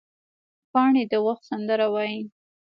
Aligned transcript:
پاڼې 0.71 1.03
د 1.11 1.13
وخت 1.25 1.43
سندره 1.49 1.87
وایي 1.93 2.21